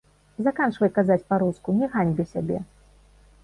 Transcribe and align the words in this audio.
Заканчвай 0.47 0.91
казаць 0.95 1.27
па-руску, 1.33 1.77
не 1.81 1.93
ганьбі 1.95 2.23
сябе! 2.33 2.57